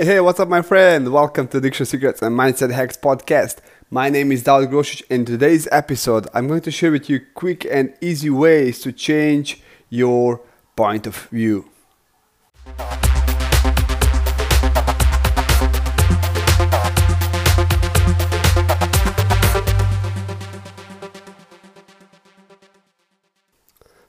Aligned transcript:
Hey, 0.00 0.06
hey, 0.06 0.20
what's 0.20 0.40
up, 0.40 0.48
my 0.48 0.62
friend? 0.62 1.12
Welcome 1.12 1.46
to 1.48 1.58
Addiction 1.58 1.84
Secrets 1.84 2.22
and 2.22 2.34
Mindset 2.34 2.72
Hacks 2.72 2.96
podcast. 2.96 3.58
My 3.90 4.08
name 4.08 4.32
is 4.32 4.42
David 4.42 4.70
Grosic. 4.70 5.02
In 5.10 5.26
today's 5.26 5.68
episode, 5.70 6.26
I'm 6.32 6.48
going 6.48 6.62
to 6.62 6.70
share 6.70 6.90
with 6.90 7.10
you 7.10 7.20
quick 7.34 7.66
and 7.66 7.92
easy 8.00 8.30
ways 8.30 8.80
to 8.80 8.92
change 8.92 9.60
your 9.90 10.40
point 10.74 11.06
of 11.06 11.28
view. 11.28 11.68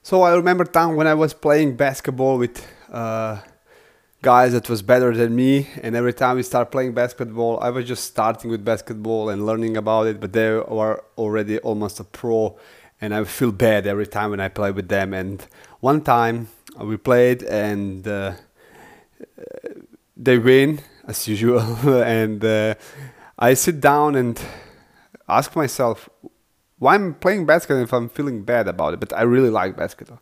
So 0.01 0.21
I 0.21 0.33
remember 0.35 0.63
time 0.63 0.95
when 0.95 1.07
I 1.07 1.15
was 1.15 1.33
playing 1.33 1.75
basketball 1.75 2.37
with 2.37 2.65
uh, 2.89 3.41
guys 4.21 4.51
that 4.53 4.69
was 4.69 4.83
better 4.83 5.15
than 5.15 5.35
me 5.35 5.67
and 5.81 5.95
every 5.95 6.13
time 6.13 6.35
we 6.35 6.43
start 6.43 6.71
playing 6.71 6.93
basketball 6.93 7.59
i 7.59 7.71
was 7.71 7.87
just 7.87 8.03
starting 8.03 8.51
with 8.51 8.63
basketball 8.63 9.29
and 9.29 9.47
learning 9.47 9.75
about 9.75 10.05
it 10.05 10.19
but 10.19 10.31
they 10.31 10.51
were 10.51 11.03
already 11.17 11.57
almost 11.59 11.99
a 11.99 12.03
pro 12.03 12.55
and 13.01 13.15
i 13.15 13.23
feel 13.23 13.51
bad 13.51 13.87
every 13.87 14.05
time 14.05 14.29
when 14.29 14.39
i 14.39 14.47
play 14.47 14.69
with 14.69 14.89
them. 14.89 15.11
And 15.13 15.43
one 15.79 16.01
time 16.01 16.49
we 16.79 16.97
played 16.97 17.41
and 17.41 18.07
uh, 18.07 18.33
they 20.15 20.37
win 20.37 20.81
as 21.07 21.27
usual 21.27 21.59
and 22.03 22.45
uh, 22.45 22.75
i 23.39 23.55
sit 23.55 23.81
down 23.81 24.15
and 24.15 24.39
ask 25.27 25.55
myself 25.55 26.07
why 26.77 26.93
i'm 26.93 27.15
playing 27.15 27.47
basketball 27.47 27.83
if 27.83 27.91
i'm 27.91 28.07
feeling 28.07 28.43
bad 28.43 28.67
about 28.67 28.93
it 28.93 28.99
but 28.99 29.11
i 29.13 29.23
really 29.23 29.49
like 29.49 29.75
basketball. 29.75 30.21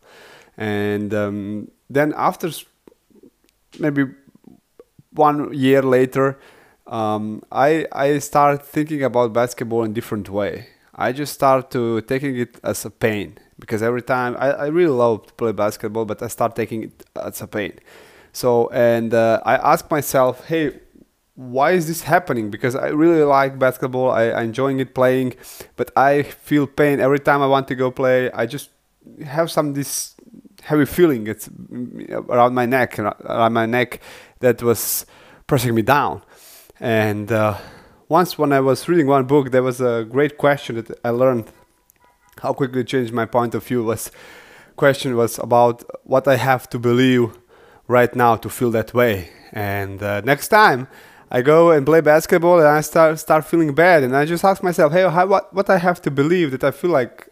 And 0.58 1.14
um, 1.14 1.72
then 1.90 2.14
after 2.18 2.50
maybe 3.78 4.06
one 5.12 5.54
year 5.54 5.82
later, 5.82 6.40
um, 6.88 7.44
I 7.52 7.86
I 7.92 8.20
start 8.20 8.66
thinking 8.66 9.04
about 9.04 9.34
basketball 9.34 9.84
in 9.84 9.94
different 9.94 10.30
way. 10.30 10.68
I 10.96 11.12
just 11.12 11.34
start 11.34 11.72
to 11.72 12.02
taking 12.02 12.38
it 12.38 12.60
as 12.64 12.86
a 12.86 12.90
pain 12.90 13.38
because 13.58 13.82
every 13.82 14.02
time 14.02 14.36
I, 14.38 14.52
I 14.52 14.68
really 14.68 14.92
love 14.92 15.28
to 15.28 15.34
play 15.34 15.52
basketball, 15.52 16.06
but 16.06 16.22
I 16.22 16.28
start 16.28 16.56
taking 16.56 16.84
it 16.84 17.06
as 17.16 17.42
a 17.42 17.48
pain. 17.48 17.74
So 18.34 18.70
and 18.70 19.14
uh, 19.14 19.42
I 19.46 19.56
ask 19.56 19.90
myself, 19.90 20.46
hey, 20.48 20.80
why 21.36 21.72
is 21.72 21.88
this 21.88 22.04
happening? 22.04 22.50
Because 22.50 22.76
I 22.76 22.88
really 22.90 23.24
like 23.24 23.58
basketball, 23.58 24.12
I, 24.12 24.24
I 24.30 24.44
enjoying 24.44 24.80
it 24.80 24.94
playing, 24.94 25.36
but 25.78 25.90
I 25.96 26.24
feel 26.24 26.68
pain 26.68 27.00
every 27.00 27.20
time 27.20 27.42
I 27.42 27.48
want 27.48 27.68
to 27.70 27.76
go 27.76 27.92
play. 27.92 28.30
I 28.32 28.46
just 28.46 28.70
have 29.26 29.50
some 29.50 29.74
this 29.74 30.16
heavy 30.64 30.86
feeling. 30.86 31.28
It's 31.28 31.50
around 32.30 32.54
my 32.54 32.66
neck 32.66 33.00
around 33.00 33.54
my 33.54 33.66
neck 33.66 34.02
that 34.40 34.62
was 34.62 35.06
pressing 35.48 35.76
me 35.76 35.82
down. 35.82 36.24
And 36.80 37.32
uh, 37.32 37.58
once 38.08 38.38
when 38.38 38.52
i 38.52 38.60
was 38.60 38.88
reading 38.88 39.06
one 39.06 39.26
book 39.26 39.52
there 39.52 39.62
was 39.62 39.80
a 39.80 40.04
great 40.10 40.36
question 40.36 40.78
that 40.78 40.90
i 41.06 41.12
learned 41.12 41.46
how 42.42 42.52
quickly 42.54 42.84
changed 42.84 43.14
my 43.14 43.24
point 43.24 43.54
of 43.54 43.64
view 43.64 43.84
was 43.84 44.10
question 44.76 45.16
was 45.16 45.38
about 45.38 45.84
what 46.06 46.28
i 46.28 46.36
have 46.36 46.68
to 46.68 46.80
believe 46.80 47.38
right 47.90 48.16
now 48.16 48.38
to 48.38 48.50
feel 48.50 48.72
that 48.72 48.94
way. 48.94 49.30
And 49.52 50.02
uh, 50.02 50.22
next 50.22 50.48
time 50.48 50.88
I 51.30 51.42
go 51.42 51.72
and 51.72 51.86
play 51.86 52.00
basketball 52.00 52.60
and 52.60 52.68
I 52.68 52.82
start 52.82 53.20
start 53.20 53.44
feeling 53.46 53.74
bad 53.76 54.04
and 54.04 54.16
I 54.16 54.24
just 54.26 54.46
ask 54.46 54.64
myself, 54.64 54.94
hey, 54.94 55.10
how, 55.10 55.26
what 55.26 55.54
what 55.54 55.70
I 55.70 55.78
have 55.80 56.02
to 56.04 56.12
believe 56.12 56.52
that 56.52 56.64
I 56.64 56.72
feel 56.72 56.92
like 56.92 57.28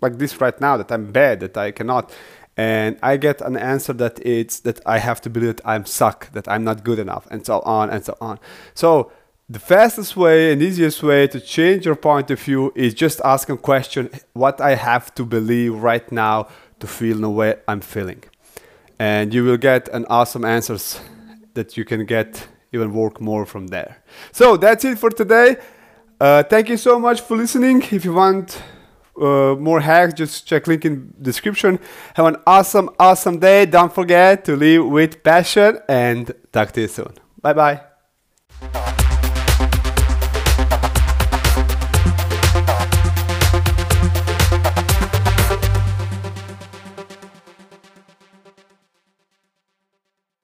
like 0.00 0.18
this 0.18 0.40
right 0.40 0.58
now 0.60 0.76
that 0.78 0.90
I'm 0.90 1.12
bad 1.12 1.40
that 1.40 1.56
I 1.56 1.70
cannot 1.70 2.12
and 2.58 2.98
I 3.04 3.16
get 3.18 3.40
an 3.40 3.56
answer 3.56 3.92
that 3.94 4.18
it's 4.26 4.58
that 4.60 4.80
I 4.84 4.98
have 4.98 5.20
to 5.20 5.30
believe 5.30 5.56
that 5.56 5.64
I'm 5.64 5.86
suck, 5.86 6.32
that 6.32 6.48
I'm 6.48 6.64
not 6.64 6.82
good 6.82 6.98
enough, 6.98 7.28
and 7.30 7.46
so 7.46 7.60
on 7.60 7.88
and 7.88 8.04
so 8.04 8.16
on. 8.20 8.40
So 8.74 9.12
the 9.48 9.60
fastest 9.60 10.16
way 10.16 10.52
and 10.52 10.60
easiest 10.60 11.00
way 11.02 11.28
to 11.28 11.40
change 11.40 11.86
your 11.86 11.94
point 11.94 12.32
of 12.32 12.40
view 12.40 12.72
is 12.74 12.94
just 12.94 13.20
ask 13.24 13.48
a 13.48 13.56
question: 13.56 14.10
What 14.32 14.60
I 14.60 14.74
have 14.74 15.14
to 15.14 15.24
believe 15.24 15.72
right 15.76 16.10
now 16.10 16.48
to 16.80 16.88
feel 16.88 17.18
the 17.18 17.30
way 17.30 17.54
I'm 17.68 17.80
feeling, 17.80 18.24
and 18.98 19.32
you 19.32 19.44
will 19.44 19.56
get 19.56 19.88
an 19.90 20.04
awesome 20.10 20.44
answers 20.44 21.00
that 21.54 21.76
you 21.76 21.84
can 21.84 22.06
get 22.06 22.48
even 22.72 22.92
work 22.92 23.20
more 23.20 23.46
from 23.46 23.68
there. 23.68 24.02
So 24.32 24.56
that's 24.56 24.84
it 24.84 24.98
for 24.98 25.10
today. 25.10 25.58
Uh, 26.20 26.42
thank 26.42 26.68
you 26.68 26.76
so 26.76 26.98
much 26.98 27.20
for 27.20 27.36
listening. 27.36 27.82
If 27.82 28.04
you 28.04 28.14
want 28.14 28.60
uh, 29.20 29.56
more 29.56 29.80
hacks, 29.80 30.14
just 30.14 30.46
check 30.46 30.66
link 30.66 30.84
in 30.84 31.14
description. 31.20 31.78
Have 32.14 32.26
an 32.26 32.36
awesome, 32.46 32.90
awesome 32.98 33.38
day. 33.38 33.66
Don't 33.66 33.94
forget 33.94 34.44
to 34.46 34.56
live 34.56 34.86
with 34.86 35.22
passion 35.22 35.78
and 35.88 36.32
talk 36.52 36.72
to 36.72 36.82
you 36.82 36.88
soon. 36.88 37.12
Bye 37.40 37.52
bye. 37.52 37.87